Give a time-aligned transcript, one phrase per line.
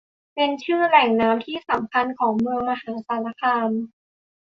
[0.35, 3.69] เป็นชื่อแหล่งน้ำที่สำคัญของเมืองมหาสารคาม